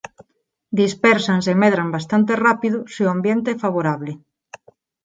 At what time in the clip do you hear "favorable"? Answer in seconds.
3.65-4.11